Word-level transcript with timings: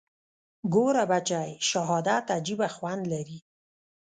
ګوره 0.73 1.03
بچى 1.11 1.45
شهادت 1.69 2.25
عجيبه 2.35 2.67
خوند 2.75 3.03
لري. 3.13 3.39